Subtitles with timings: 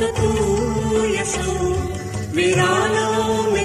[0.00, 1.74] تو تو یسو
[2.34, 3.64] ویرانوں میں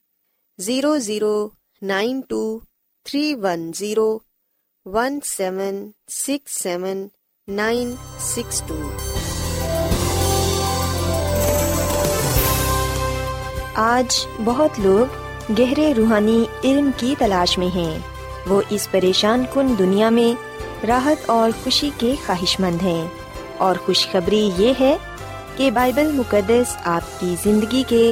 [0.61, 1.49] Zero zero
[1.81, 2.59] nine two
[3.03, 4.19] three one zero
[4.85, 7.07] one seven six seven
[7.47, 8.81] nine six two
[13.75, 15.13] آج بہت لوگ
[15.59, 17.99] گہرے روحانی علم کی تلاش میں ہیں۔
[18.47, 20.41] وہ اس پریشان کن دنیا میں
[20.85, 23.07] راحت اور خوشی کے خواہش مند ہیں۔
[23.57, 24.97] اور خوشخبری یہ ہے
[25.55, 28.11] کہ بائبل مقدس آپ کی زندگی کے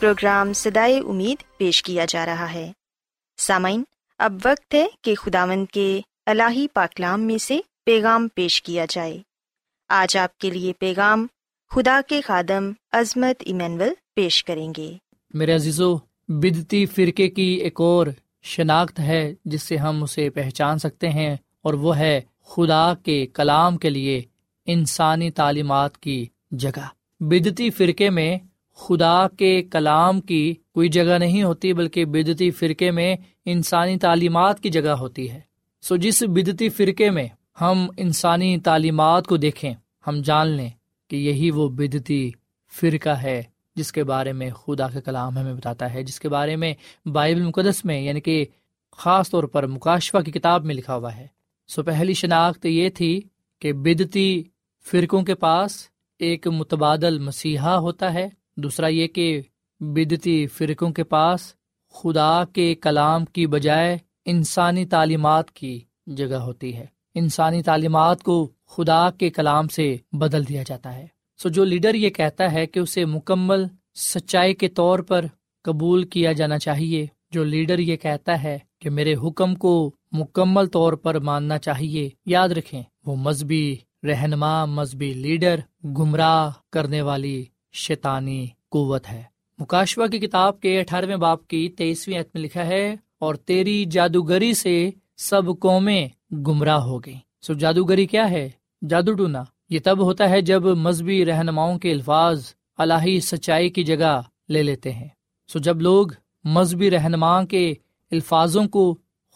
[0.00, 2.72] پروگرام سدائے امید پیش کیا جا رہا ہے۔
[3.38, 3.82] سامعین،
[4.18, 9.18] اب وقت ہے کہ خداوند کے الہی پاکلام میں سے پیغام پیش کیا جائے۔
[9.88, 11.26] آج آپ کے لیے پیغام
[11.70, 14.92] خدا کے خادم عظمت ایمینول پیش کریں گے۔
[15.34, 15.96] میرے عزیزو،
[16.28, 18.06] بدتی فرقے کی ایک اور
[18.42, 23.76] شناخت ہے جس سے ہم اسے پہچان سکتے ہیں، اور وہ ہے خدا کے کلام
[23.76, 24.22] کے لیے
[24.66, 26.86] انسانی تعلیمات کی جگہ۔
[27.20, 28.38] بدتی فرقے میں
[28.76, 34.68] خدا کے کلام کی کوئی جگہ نہیں ہوتی بلکہ بدتی فرقے میں انسانی تعلیمات کی
[34.68, 35.40] جگہ ہوتی ہے۔
[35.82, 37.28] سو جس بدتی فرقے میں
[37.60, 39.74] ہم انسانی تعلیمات کو دیکھیں،
[40.06, 40.70] ہم جان لیں
[41.08, 42.30] کہ یہی وہ بدتی
[42.80, 43.42] فرقہ ہے
[43.76, 46.74] جس کے بارے میں خدا کا کلام ہمیں بتاتا ہے، جس کے بارے میں
[47.08, 48.44] بائبل مقدس میں یعنی کہ
[48.96, 51.26] خاص طور پر مکاشفہ کی کتاب میں لکھا ہوا ہے۔
[51.68, 53.20] سو پہلی شناخت یہ تھی
[53.60, 54.42] کہ بدتی
[54.90, 55.88] فرقوں کے پاس
[56.18, 59.40] ایک متبادل مسیحا ہوتا ہے۔ دوسرا یہ کہ
[59.80, 61.54] بدتی فرقوں کے پاس
[61.94, 69.10] خدا کے کلام کی بجائے انسانی تعلیمات کی جگہ ہوتی ہے۔ انسانی تعلیمات کو خدا
[69.10, 71.06] کے کلام سے بدل دیا جاتا ہے۔
[71.42, 73.64] سو جو لیڈر یہ کہتا ہے کہ اسے مکمل
[73.94, 75.26] سچائی کے طور پر
[75.62, 80.92] قبول کیا جانا چاہیے، جو لیڈر یہ کہتا ہے کہ میرے حکم کو مکمل طور
[80.92, 87.44] پر ماننا چاہیے، یاد رکھیں، وہ مذہبی رہنما، مذہبی لیڈر، گمراہ کرنے والی
[87.76, 89.22] شیطانی قوت ہے۔
[89.58, 92.84] مکاشوا کی کتاب کے اٹھارہویں باپ کی تیئیسویں عتم لکھا ہے،
[93.18, 96.08] اور تیری جادوگری سے سب قومیں
[96.46, 98.48] گمراہ ہو گئی سو جادوگری کیا ہے؟
[98.82, 102.44] جادو ٹونا۔ یہ تب ہوتا ہے جب مذہبی رہنماؤں کے الفاظ
[102.78, 105.08] الہی سچائی کی جگہ لے لیتے ہیں۔
[105.50, 106.06] سو جب لوگ
[106.44, 107.64] مذہبی رہنما کے
[108.12, 108.84] الفاظوں کو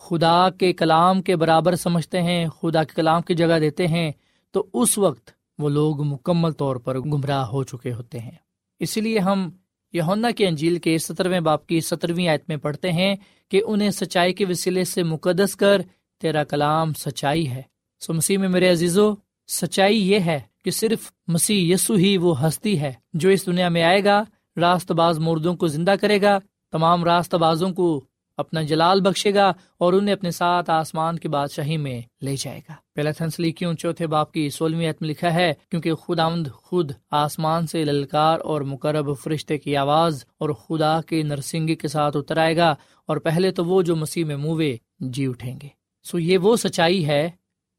[0.00, 4.10] خدا کے کلام کے برابر سمجھتے ہیں، خدا کے کلام کی جگہ دیتے ہیں،
[4.54, 8.30] تو اس وقت وہ لوگ مکمل طور پر گمراہ ہو چکے ہوتے ہیں۔
[8.78, 9.50] اسی لیے ہم
[9.92, 13.16] یونا کے انجیل کے سترویں باپ کی سترویں آیت میں پڑھتے ہیں
[13.48, 15.82] کہ انہیں سچائی کے وسیلے سے مقدس کر
[16.20, 17.62] تیرا کلام سچائی ہے۔
[18.00, 19.14] سو مسیح میں میرے عزیزو،
[19.48, 23.82] سچائی یہ ہے کہ صرف مسیح یسو ہی وہ ہستی ہے جو اس دنیا میں
[23.82, 24.24] آئے گا
[24.56, 26.38] راست باز مردوں کو زندہ کرے گا،
[26.72, 28.04] تمام راست بازوں کو
[28.40, 32.74] اپنا جلال بخشے گا اور انہیں اپنے ساتھ آسمان کی بادشاہی میں لے جائے گا۔
[32.94, 37.66] پہلا تھنسلی کیوں؟ چوتھے باپ کی سولہویں عتم لکھا ہے، کیونکہ خدا آمد خود آسمان
[37.66, 42.56] سے للکار اور مقرب فرشتے کی آواز اور خدا کے نرسنگی کے ساتھ اتر آئے
[42.56, 42.74] گا
[43.08, 45.68] اور پہلے تو وہ جو مسیح میں موے جی اٹھیں گے۔
[46.06, 47.28] سو یہ وہ سچائی ہے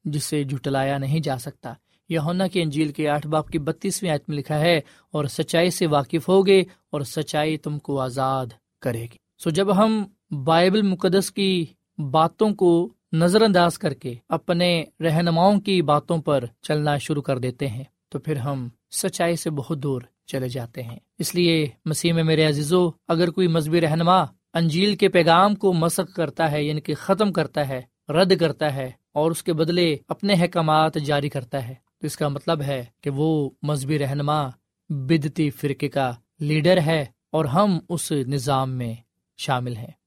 [0.06, 1.74] جسے جھٹلایا نہیں جا سکتا۔
[2.10, 4.77] یونا کی انجیل کے آٹھ باپ کی بتیسویں آیت میں لکھا ہے،
[5.13, 6.60] اور سچائی سے واقف ہوگے
[6.91, 8.48] اور سچائی تم کو آزاد
[8.82, 11.65] کرے گی۔ سو جب ہم بائبل مقدس کی
[12.11, 17.67] باتوں کو نظر انداز کر کے اپنے رہنماؤں کی باتوں پر چلنا شروع کر دیتے
[17.67, 22.23] ہیں تو پھر ہم سچائی سے بہت دور چلے جاتے ہیں۔ اس لیے مسیح میں
[22.23, 24.21] میرے عزیزو، اگر کوئی مذہبی رہنما
[24.53, 28.91] انجیل کے پیغام کو مسق کرتا ہے یعنی کہ ختم کرتا ہے، رد کرتا ہے
[29.13, 33.09] اور اس کے بدلے اپنے احکامات جاری کرتا ہے، تو اس کا مطلب ہے کہ
[33.09, 34.50] وہ مذہبی رہنما
[34.89, 38.95] بدتی فرقے کا لیڈر ہے اور ہم اس نظام میں
[39.38, 40.00] شامل ہیں۔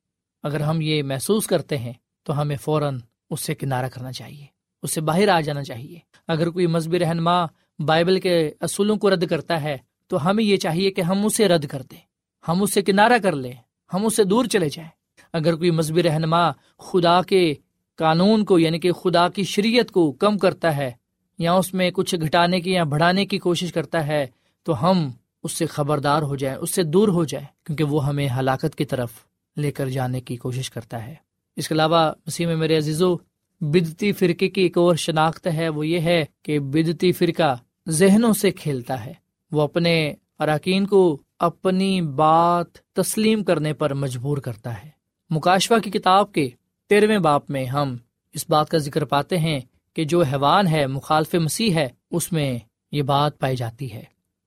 [0.44, 2.98] اگر ہم یہ محسوس کرتے ہیں تو ہمیں فوراً
[3.30, 4.46] اس سے کنارہ کرنا چاہیے،
[4.82, 5.98] اس سے باہر آ جانا چاہیے۔
[6.28, 7.44] اگر کوئی مذہبی رہنما
[7.78, 9.76] بائبل کے اصولوں کو رد کرتا ہے
[10.10, 11.98] تو ہمیں یہ چاہیے کہ ہم اسے رد کر دیں،
[12.44, 13.52] ہم اس سے کنارہ کر لیں،
[13.90, 14.90] ہم اس سے دور چلے جائیں۔
[15.32, 17.54] اگر کوئی مذہبی رہنما خدا کے
[17.98, 20.90] قانون کو یعنی کہ خدا کی شریعت کو کم کرتا ہے
[21.38, 24.26] یا اس میں کچھ گھٹانے کی یا بڑھانے کی کوشش کرتا ہے
[24.62, 25.10] تو ہم
[25.42, 28.84] اس سے خبردار ہو جائیں، اس سے دور ہو جائیں، کیونکہ وہ ہمیں ہلاکت کی
[28.84, 29.10] طرف
[29.56, 31.14] لے کر جانے کی کوشش کرتا ہے۔
[31.56, 33.16] اس کے علاوہ مسیح میں میرے عزیزو،
[33.60, 37.56] بدتی فرقے کی ایک اور شناخت ہے، وہ یہ ہے کہ بدتی فرقہ
[37.88, 39.12] ذہنوں سے کھیلتا ہے۔
[39.52, 44.88] وہ اپنے اراکین کو اپنی بات تسلیم کرنے پر مجبور کرتا ہے۔
[45.30, 46.50] مکاشفہ کی کتاب کے
[46.88, 47.96] تیرہویں باپ میں ہم
[48.32, 49.60] اس بات کا ذکر پاتے ہیں
[49.94, 52.58] کہ جو حیوان ہے، مخالف مسیح ہے، اس میں
[52.92, 54.02] یہ بات پائی جاتی ہے۔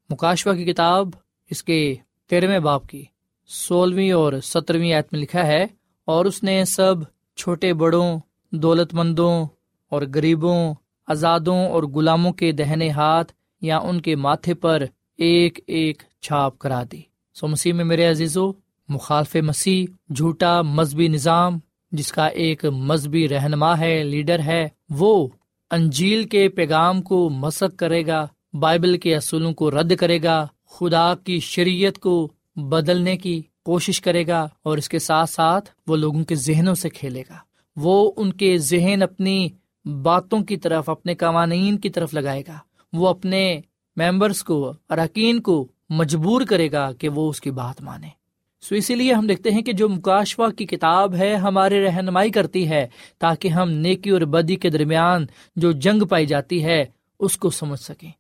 [0.10, 1.10] مکاشفہ کی کتاب
[1.50, 1.96] اس کے
[2.30, 3.06] تیرہویں باپ کی
[3.50, 5.66] سولہویں اور سترویں آیت میں لکھا ہے،
[6.08, 6.96] اور اس نے سب
[7.38, 8.18] چھوٹے بڑوں
[8.51, 9.46] دولت مندوں
[9.92, 10.74] اور غریبوں،
[11.08, 14.84] آزادوں اور غلاموں کے دہنے ہاتھ یا ان کے ماتھے پر
[15.20, 17.01] ایک ایک چھاپ کرا دی۔
[17.36, 18.51] سو مسیح میں میرے عزیزو،
[18.89, 21.58] مخالف مسیح، جھوٹا مذہبی نظام،
[21.92, 25.27] جس کا ایک مذہبی رہنما ہے، لیڈر ہے، وہ
[25.72, 31.13] انجیل کے پیغام کو مسق کرے گا، بائبل کے اصولوں کو رد کرے گا، خدا
[31.16, 32.16] کی شریعت کو
[32.58, 36.90] بدلنے کی کوشش کرے گا اور اس کے ساتھ ساتھ وہ لوگوں کے ذہنوں سے
[36.90, 37.38] کھیلے گا۔
[37.76, 39.50] وہ ان کے ذہن اپنی
[39.86, 42.58] باتوں کی طرف، اپنے قوانین کی طرف لگائے گا۔
[42.94, 43.62] وہ اپنے
[43.96, 48.08] ممبرس کو، اراکین کو مجبور کرے گا کہ وہ اس کی بات مانے۔
[48.62, 52.70] سو اسی لیے ہم دیکھتے ہیں کہ جو مکاشوا کی کتاب ہے ہمارے رہنمائی کرتی
[52.70, 52.88] ہے
[53.18, 56.86] تاکہ ہم نیکی اور بدی کے درمیان جو جنگ پائی جاتی ہے
[57.20, 58.12] اس کو سمجھ سکیں۔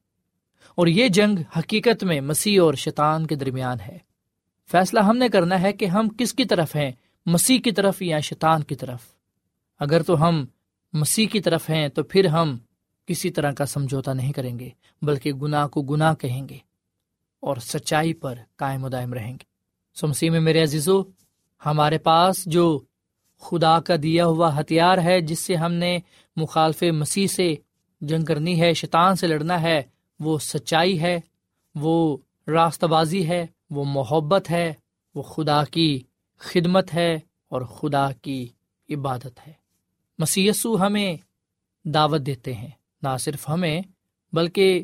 [0.75, 4.06] اور یہ جنگ حقیقت میں مسیح اور شیطان کے درمیان ہے۔
[4.71, 6.91] فیصلہ ہم نے کرنا ہے کہ ہم کس کی طرف ہیں؟
[7.25, 8.99] مسیح کی طرف یا شیطان کی طرف؟
[9.79, 10.45] اگر تو ہم
[10.93, 12.57] مسیح کی طرف ہیں تو پھر ہم
[13.05, 14.69] کسی طرح کا سمجھوتا نہیں کریں گے،
[15.01, 16.57] بلکہ گناہ کو گناہ کہیں گے
[17.39, 19.43] اور سچائی پر قائم و دائم رہیں گے۔
[19.95, 21.03] سو مسیح میں میرے عزیزو،
[21.65, 22.79] ہمارے پاس جو
[23.39, 25.99] خدا کا دیا ہوا ہتھیار ہے، جس سے ہم نے
[26.35, 27.55] مخالف مسیح سے
[28.01, 29.81] جنگ کرنی ہے، شیطان سے لڑنا ہے،
[30.19, 31.19] وہ سچائی ہے،
[31.75, 34.73] وہ راست بازی ہے وہ محبت ہے،
[35.15, 36.03] وہ خدا کی
[36.37, 38.47] خدمت ہے اور خدا کی
[38.89, 39.53] عبادت ہے۔
[40.17, 41.17] مسیسو ہمیں
[41.85, 42.69] دعوت دیتے ہیں،
[43.01, 43.81] نہ صرف ہمیں،
[44.33, 44.83] بلکہ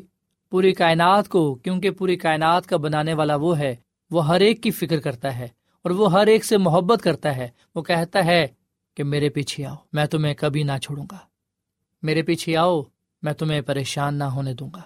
[0.50, 3.76] پوری کائنات کو، کیونکہ پوری کائنات کا بنانے والا وہ ہے،
[4.10, 5.48] وہ ہر ایک کی فکر کرتا ہے
[5.82, 8.46] اور وہ ہر ایک سے محبت کرتا ہے۔ وہ کہتا ہے
[8.94, 11.18] کہ میرے پیچھے آؤ، میں تمہیں کبھی نہ چھوڑوں گا۔
[12.02, 12.82] میرے پیچھے آؤ،
[13.22, 14.82] میں تمہیں پریشان نہ ہونے دوں گا۔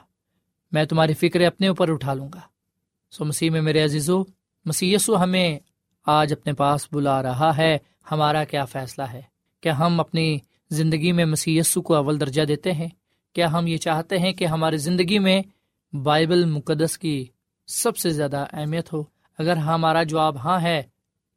[0.73, 2.40] میں تمہاری فکر اپنے اوپر اٹھا لوں گا۔
[3.11, 4.23] سو مسیح میں میرے عزیزو
[4.65, 5.59] مسیسو ہمیں
[6.07, 7.79] آج اپنے پاس بلا رہا ہے۔
[8.11, 9.23] ہمارا کیا فیصلہ ہے؟
[9.61, 10.38] کیا ہم اپنی
[10.71, 12.88] زندگی میں مسیسو کو اول درجہ دیتے ہیں؟
[13.33, 15.43] کیا ہم یہ چاہتے ہیں کہ ہماری زندگی میں
[15.93, 17.27] بائبل مقدس کی
[17.67, 19.05] سب سے زیادہ اہمیت ہو؟
[19.38, 20.83] اگر ہمارا جواب ہاں ہے،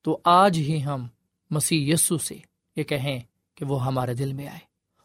[0.02, 1.08] تو آج ہی ہم
[1.52, 2.36] مسیح یسو سے
[2.76, 3.20] یہ کہیں
[3.56, 4.60] کہ وہ ہمارے دل میں آئے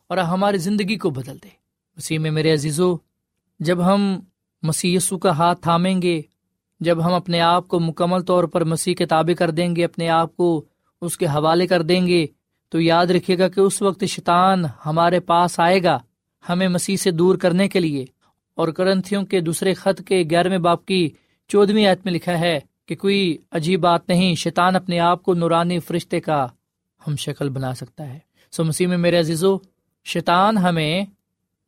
[0.06, 1.48] اور ہماری زندگی کو بدل دے۔
[1.96, 2.96] مسیح میں میرے عزیزو،
[3.60, 4.20] جب ہم
[4.62, 6.22] مسیح یسو کا ہاتھ تھامیں گے
[6.80, 10.08] جب ہم اپنے آپ کو مکمل طور پر مسیح کے تابع کر دیں گے، اپنے
[10.08, 10.64] آپ کو
[11.00, 12.26] اس کے حوالے کر دیں گے،
[12.68, 15.98] تو یاد رکھیے گا کہ اس وقت شیطان ہمارے پاس آئے گا،
[16.48, 18.04] ہمیں مسیح سے دور کرنے کے لیے۔
[18.54, 21.10] اور کرنتھیوں کے دوسرے خط کے گیارہویں باپ کی
[21.48, 25.78] چودہویں آیت میں لکھا ہے کہ کوئی عجیب بات نہیں، شیطان اپنے آپ کو نورانی
[25.78, 26.46] فرشتے کا
[27.06, 28.18] ہم شکل بنا سکتا ہے۔
[28.52, 29.56] سو مسیح میں میرے عزیزو،
[30.04, 31.04] شیطان ہمیں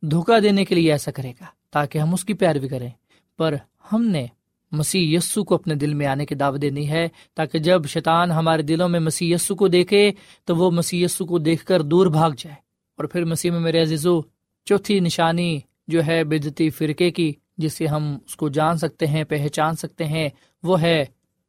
[0.01, 2.89] دھوکہ دینے کے لیے ایسا کرے گا تاکہ ہم اس کی پیروی کریں۔
[3.37, 3.55] پر
[3.93, 4.27] ہم نے
[4.71, 8.61] مسیح یسو کو اپنے دل میں آنے کی دعوت دینی ہے تاکہ جب شیطان ہمارے
[8.61, 10.11] دلوں میں مسیح یسو کو دیکھے
[10.45, 12.55] تو وہ مسیح یسو کو دیکھ کر دور بھاگ جائے۔
[12.97, 14.21] اور پھر مسیح میں میرے عزیزو،
[14.65, 19.23] چوتھی نشانی جو ہے بدتی فرقے کی جس سے ہم اس کو جان سکتے ہیں،
[19.23, 20.29] پہچان سکتے ہیں،
[20.63, 21.05] وہ ہے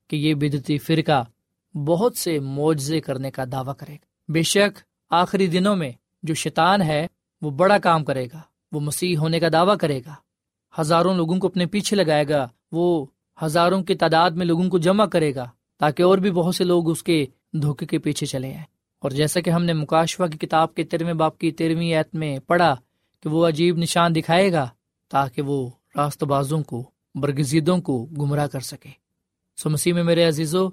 [0.09, 1.25] کہ یہ بدتی فرقہ
[1.77, 4.79] بہت سے معجزے کرنے کا دعویٰ کرے گا۔ بے شک
[5.11, 7.07] آخری دنوں میں جو شیطان ہے،
[7.43, 8.41] وہ بڑا کام کرے گا۔
[8.73, 10.15] وہ مسیح ہونے کا دعویٰ کرے گا۔
[10.81, 13.07] ہزاروں لوگوں کو اپنے پیچھے لگائے گا۔ وہ
[13.43, 15.49] ہزاروں کی تعداد میں لوگوں کو جمع کرے گا
[15.79, 18.65] تاکہ اور بھی بہت سے لوگ اس کے دھوکے کے پیچھے چلے آئے
[18.99, 22.39] اور جیسا کہ ہم نے مکاشوا کی کتاب کے تیرہویں باپ کی تیرہویں ایت میں
[22.39, 22.77] پڑھا
[23.21, 24.69] کہ وہ عجیب نشان دکھائے گا
[25.09, 28.89] تاکہ وہ راست بازوں کو، برگزیدوں کو گمراہ کر سکے۔
[29.57, 30.69] سو مسیح میں میرے عزیزو،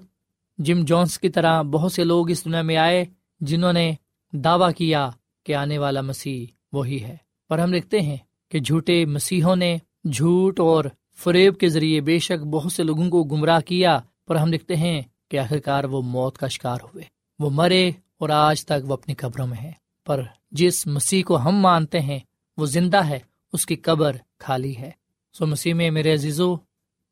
[0.58, 3.04] جم جونس کی طرح بہت سے لوگ اس دنیا میں آئے
[3.40, 3.92] جنہوں نے
[4.32, 5.10] دعویٰ کیا
[5.44, 7.16] کہ آنے والا مسیح وہی ہے۔
[7.48, 8.16] پر ہم لکھتے ہیں
[8.48, 9.76] کہ جھوٹے مسیحوں نے
[10.12, 10.84] جھوٹ اور
[11.18, 15.02] فریب کے ذریعے بے شک بہت سے لوگوں کو گمراہ کیا، پر ہم لکھتے ہیں
[15.28, 17.04] کہ آخرکار وہ موت کا شکار ہوئے۔
[17.38, 19.72] وہ مرے اور آج تک وہ اپنی قبروں میں ہے
[20.04, 22.18] پر جس مسیح کو ہم مانتے ہیں،
[22.56, 23.18] وہ زندہ ہے،
[23.52, 24.90] اس کی قبر خالی ہے۔
[25.32, 26.56] سو مسیح میں میرے عزیزو،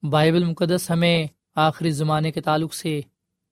[0.03, 3.01] بائبل مقدس ہمیں آخری زمانے کے تعلق سے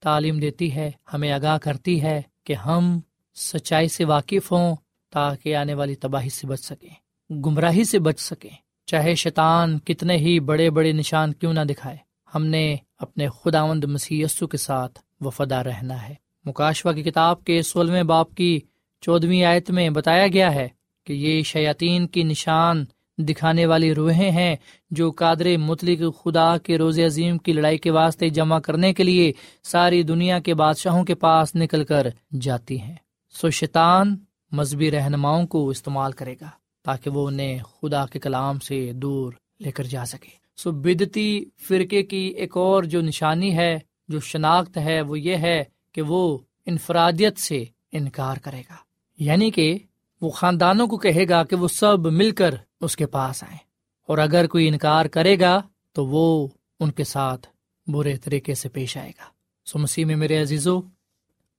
[0.01, 3.01] تعلیم دیتی ہے، ہمیں آگاہ کرتی ہے کہ ہم
[3.35, 4.77] سچائی سے واقف ہوں
[5.11, 10.41] تاکہ آنے والی تباہی سے بچ سکیں، گمراہی سے بچ سکیں۔ چاہے شیطان کتنے ہی
[10.41, 11.97] بڑے بڑے نشان کیوں نہ دکھائے،
[12.35, 16.15] ہم نے اپنے خداوند مسی کے ساتھ وفادہ رہنا ہے۔
[16.45, 18.61] مکاشوا کی کتاب کے سولہویں باپ کی
[19.01, 20.69] چودہویں آیت میں بتایا گیا ہے
[21.07, 22.85] کہ یہ شیاطین کی نشان
[23.19, 24.57] دکھانے والی روحیں ہیں
[24.91, 29.33] جو قادر مطلق خدا کے روز عظیم کی لڑائی کے واسطے جمع کرنے کے لیے
[29.63, 32.07] ساری دنیا کے بادشاہوں کے پاس نکل کر
[32.41, 32.95] جاتی ہیں۔
[33.41, 34.17] سو شیطان
[34.53, 36.47] مذہبی رہنماؤں کو استعمال کرے گا۔
[36.85, 42.03] تاکہ وہ انہیں خدا کے کلام سے دور لے کر جا سکے۔ سو بدتی فرقے
[42.03, 47.39] کی ایک اور جو نشانی ہے، جو شناخت ہے، وہ یہ ہے کہ وہ انفرادیت
[47.39, 48.75] سے انکار کرے گا۔
[49.19, 49.79] یعنی کہ
[50.21, 53.59] وہ خاندانوں کو کہے گا کہ وہ سب مل کر اس کے پاس آئیں۔
[54.07, 55.63] اور اگر کوئی انکار کرے گا،
[55.93, 56.49] تو وہ
[56.81, 57.47] ان کے ساتھ
[57.87, 59.25] برے طریقے سے پیش آئے گا۔
[59.67, 60.81] سو مسیح میں میرے عزیزو،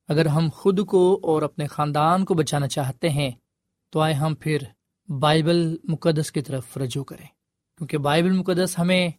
[0.07, 3.31] اگر ہم خود کو اور اپنے خاندان کو بچانا چاہتے ہیں،
[3.89, 4.57] تو آئے ہم پھر
[5.07, 7.27] بائبل مقدس کی طرف رجوع کریں۔
[7.77, 9.09] کیونکہ بائبل مقدس ہمیں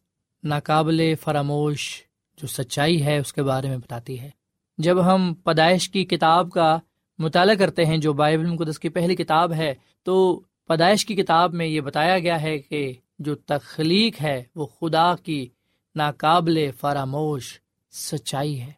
[0.44, 2.02] ناقابل فراموش
[2.36, 4.30] جو سچائی ہے اس کے بارے میں بتاتی ہے۔
[4.78, 6.78] جب ہم پیدائش کی کتاب کا
[7.18, 11.66] مطالعہ کرتے ہیں، جو بائبل مقدس کی پہلی کتاب ہے، تو پیدائش کی کتاب میں
[11.66, 15.48] یہ بتایا گیا ہے کہ جو تخلیق ہے، وہ خدا کی
[15.94, 17.60] ناقابل فراموش
[17.92, 18.72] سچائی ہے،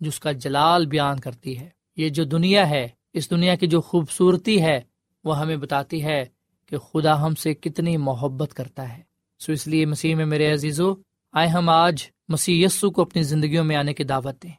[0.00, 3.80] جو اس کا جلال بیان کرتی ہے۔ یہ جو دنیا ہے، اس دنیا کی جو
[3.80, 4.80] خوبصورتی ہے
[5.24, 6.24] وہ ہمیں بتاتی ہے
[6.66, 9.02] کہ خدا ہم سے کتنی محبت کرتا ہے۔
[9.38, 10.94] سو اس لیے مسیح میں میرے عزیزو،
[11.32, 14.50] آئے ہم آج مسیح یسو کو اپنی زندگیوں میں آنے کی دعوت دیں۔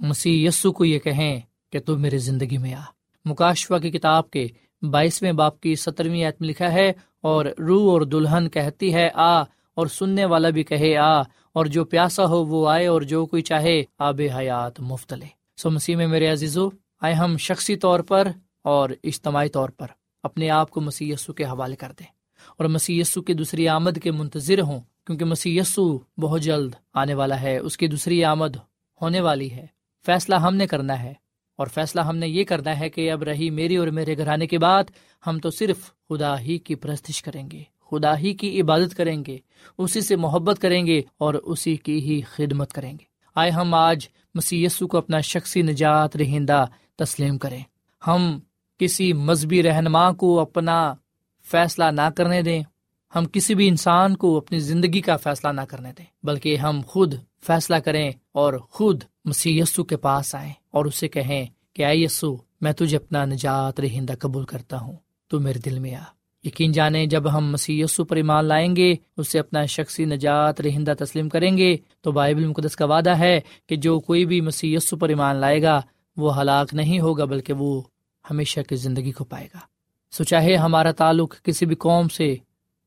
[0.00, 1.40] مسیح یسو کو یہ کہیں
[1.72, 2.82] کہ تو میری زندگی میں آ۔
[3.24, 4.46] مکاشوا کی کتاب کے
[4.90, 9.42] بائیسویں باپ کی سترویں میں لکھا ہے، اور روح اور دلہن کہتی ہے، آ،
[9.74, 11.20] اور سننے والا بھی کہے، آ،
[11.52, 15.70] اور جو پیاسا ہو وہ آئے، اور جو کوئی چاہے، آب حیات مفت لے۔ سو
[15.70, 16.68] مسیح میں میرے عزیزو،
[17.00, 18.28] آئے ہم شخصی طور پر
[18.62, 19.86] اور اجتماعی طور پر
[20.22, 22.06] اپنے آپ کو مسی کے حوالے کر دیں
[22.56, 25.58] اور مسی یسو کی دوسری آمد کے منتظر ہوں کیونکہ مسی
[26.18, 28.56] بہت جلد آنے والا ہے، اس کی دوسری آمد
[29.02, 29.66] ہونے والی ہے۔
[30.06, 31.14] فیصلہ ہم نے کرنا ہے
[31.56, 34.46] اور فیصلہ ہم نے یہ کرنا ہے کہ اب رہی میری اور میرے گھر آنے
[34.46, 34.84] کے بعد
[35.26, 39.38] ہم تو صرف خدا ہی کی پرستش کریں گے، خدا ہی کی عبادت کریں گے،
[39.78, 43.04] اسی سے محبت کریں گے اور اسی کی ہی خدمت کریں گے۔
[43.34, 46.64] آئے ہم آج مسی کو اپنا شخصی نجات رہندہ
[46.96, 47.62] تسلیم کریں۔
[48.06, 48.40] ہم
[48.78, 50.94] کسی مذہبی رہنما کو اپنا
[51.50, 52.62] فیصلہ نہ کرنے دیں۔
[53.14, 57.14] ہم کسی بھی انسان کو اپنی زندگی کا فیصلہ نہ کرنے دیں، بلکہ ہم خود
[57.46, 62.72] فیصلہ کریں اور خود مسی کے پاس آئیں اور اسے کہیں کہ آئی یسو میں
[62.72, 64.96] تجھے اپنا نجات رہندہ قبول کرتا ہوں۔
[65.28, 66.02] تو میرے دل میں آ۔
[66.44, 71.28] یقین جانے جب ہم مسی پر ایمان لائیں گے، اسے اپنا شخصی نجات رہندہ تسلیم
[71.28, 75.36] کریں گے، تو بائبل مقدس کا وعدہ ہے کہ جو کوئی بھی مسی پر ایمان
[75.36, 75.80] لائے گا،
[76.16, 77.82] وہ ہلاک نہیں ہوگا، بلکہ وہ
[78.30, 79.58] ہمیشہ کی زندگی کو پائے گا۔
[80.10, 82.36] سو چاہے ہمارا تعلق کسی بھی قوم سے،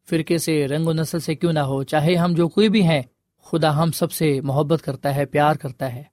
[0.10, 3.02] فرقے سے، رنگ و نسل سے کیوں نہ ہو، چاہے ہم جو کوئی بھی ہیں،
[3.44, 6.04] خدا ہم سب سے محبت کرتا ہے، پیار کرتا ہے۔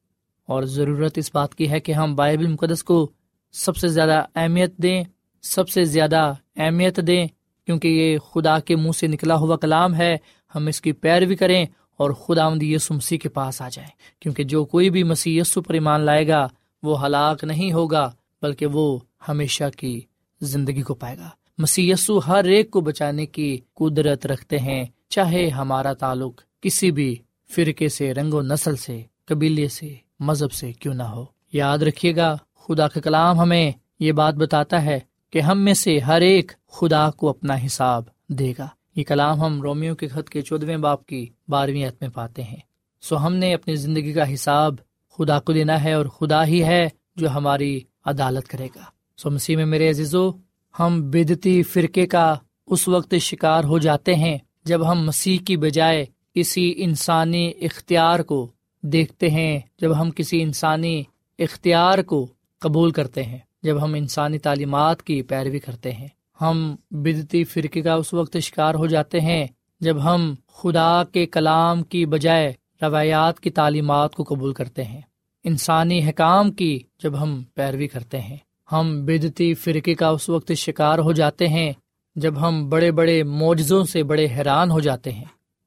[0.46, 3.12] اور ضرورت اس بات کی ہے کہ ہم بائبل مقدس کو
[3.52, 5.04] سب سے زیادہ اہمیت دیں،
[5.42, 7.26] سب سے زیادہ اہمیت دیں،
[7.66, 10.16] کیونکہ یہ خدا کے منہ سے نکلا ہوا کلام ہے۔
[10.54, 14.44] ہم اس کی پیروی کریں اور خدا مند یسو مسیح کے پاس آ جائیں، کیونکہ
[14.44, 16.48] جو کوئی بھی مسیح یسو پر ایمان لائے گا،
[16.82, 18.10] وہ ہلاک نہیں ہوگا۔
[18.42, 18.98] بلکہ وہ
[19.28, 20.00] ہمیشہ کی
[20.40, 21.92] زندگی کو پائے گا۔ مسی
[22.26, 27.16] ہر ایک کو بچانے کی قدرت رکھتے ہیں، چاہے ہمارا تعلق کسی بھی
[27.50, 32.16] فرقے سے، رنگ و نسل سے، قبیلے سے، مذہب سے کیوں نہ ہو۔ یاد رکھیے
[32.16, 36.52] گا، خدا کا کلام ہمیں یہ بات بتاتا ہے کہ ہم میں سے ہر ایک
[36.68, 41.06] خدا کو اپنا حساب دے گا۔ یہ کلام ہم رومیو کے خط کے چودویں باپ
[41.06, 42.56] کی بارہویں عت میں پاتے ہیں۔
[43.00, 44.74] سو ہم نے اپنی زندگی کا حساب
[45.18, 48.82] خدا کو دینا ہے اور خدا ہی ہے جو ہماری عدالت کرے گا۔
[49.16, 50.30] سو مسیح میں میرے عزیزو،
[50.78, 52.34] ہم بدتی فرقے کا
[52.66, 58.50] اس وقت شکار ہو جاتے ہیں جب ہم مسیح کی بجائے کسی انسانی اختیار کو
[58.82, 61.02] دیکھتے ہیں، جب ہم کسی انسانی
[61.38, 62.26] اختیار کو
[62.58, 66.08] قبول کرتے ہیں، جب ہم انسانی تعلیمات کی پیروی کرتے ہیں۔
[66.40, 69.46] ہم بدتی فرقے کا اس وقت شکار ہو جاتے ہیں
[69.80, 75.00] جب ہم خدا کے کلام کی بجائے روایات کی تعلیمات کو قبول کرتے ہیں۔
[75.44, 78.36] انسانی حکام کی جب ہم پیروی کرتے ہیں۔
[78.72, 81.72] ہم بدتی فرقے کا اس وقت شکار ہو جاتے ہیں
[82.16, 85.24] جب ہم بڑے بڑے معجزوں سے بڑے حیران ہو جاتے ہیں۔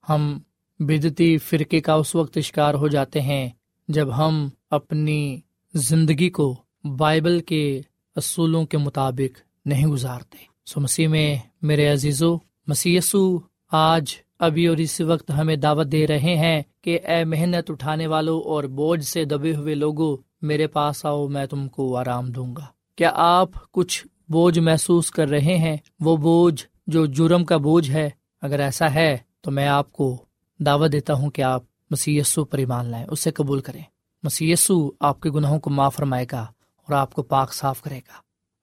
[0.10, 0.40] ہم
[0.80, 3.50] بدتی فرقے کا اس وقت شکار ہو جاتے ہیں
[3.88, 5.40] جب ہم اپنی
[5.74, 6.56] زندگی کو
[6.98, 7.82] بائبل کے
[8.16, 13.40] اصولوں کے مطابق نہیں گزارتے۔ سو مسیح میں میرے عزیزو مسیسو
[13.72, 18.42] آج ابھی اور اس وقت ہمیں دعوت دے رہے ہیں کہ اے محنت اٹھانے والوں
[18.42, 22.66] اور بوجھ سے دبے ہوئے لوگوں، میرے پاس آؤ، میں تم کو آرام دوں گا۔
[22.96, 28.10] کیا آپ کچھ بوجھ محسوس کر رہے ہیں؟ وہ بوجھ جو جرم کا بوجھ ہے،
[28.42, 30.26] اگر ایسا ہے تو میں آپ کو
[30.60, 33.84] دعوت دیتا ہوں کہ آپ مسی پر ایمان لائیں، اسے قبول کریں۔
[34.24, 34.54] مسی
[35.00, 36.42] آپ کے گناہوں کو معاف فرمائے گا
[36.78, 38.14] اور آپ کو پاک صاف کرے گا۔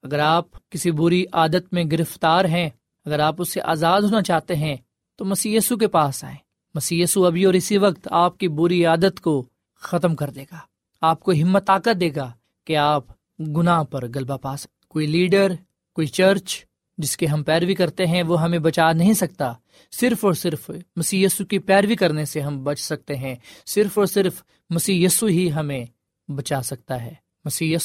[0.03, 2.69] اگر آپ کسی بری عادت میں گرفتار ہیں،
[3.05, 4.75] اگر آپ اس سے آزاد ہونا چاہتے ہیں
[5.19, 6.37] تو مسی کے پاس آئیں۔
[6.75, 10.57] مسی ابھی اور اسی وقت آپ کی بری عادت کو ختم کر دے گا۔
[11.01, 12.31] آپ کو ہمت، طاقت دے گا
[12.65, 13.03] کہ آپ
[13.39, 15.51] گناہ پر غلبہ پا سکتے کوئی لیڈر،
[15.93, 16.65] کوئی چرچ
[16.97, 19.53] جس کے ہم پیروی کرتے ہیں، وہ ہمیں بچا نہیں سکتا۔
[19.91, 24.43] صرف اور صرف مسی کی پیروی کرنے سے ہم بچ سکتے ہیں۔ صرف اور صرف
[24.69, 25.85] مسی ہی ہمیں
[26.31, 27.13] بچا سکتا ہے۔
[27.45, 27.75] مسی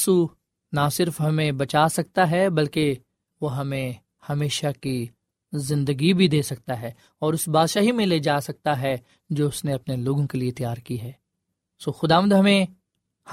[0.71, 2.95] نہ صرف ہمیں بچا سکتا ہے، بلکہ
[3.41, 3.93] وہ ہمیں
[4.29, 5.07] ہمیشہ کی
[5.53, 8.97] زندگی بھی دے سکتا ہے اور اس بادشاہی میں لے جا سکتا ہے
[9.29, 11.11] جو اس نے اپنے لوگوں کے لیے تیار کی ہے۔
[11.79, 12.65] سو خدا مد ہمیں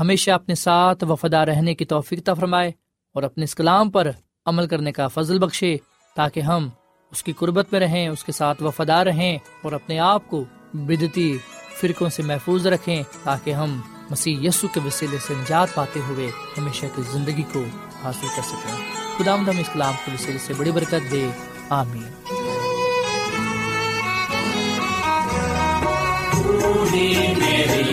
[0.01, 2.73] ہمیشہ اپنے ساتھ وفادہ رہنے کی توفیق فرمائے
[3.15, 4.11] اور اپنے اس کلام پر
[4.47, 5.77] عمل کرنے کا فضل بخشے
[6.17, 6.69] تاکہ ہم
[7.11, 11.39] اس کی قربت میں رہیں، اس کے ساتھ وفادار رہیں اور اپنے آپ کو بدتی
[11.81, 16.87] فرقوں سے محفوظ رکھیں تاکہ ہم مسیح یسو کے وسیلے سے نجات پاتے ہوئے ہمیشہ
[16.97, 17.63] کی زندگی کو
[18.03, 21.29] حاصل کر سکیں۔ خدا ہم اس کلام کے وسیلے سے بڑی برکت دے۔
[21.73, 22.13] آمین۔
[27.41, 27.93] میری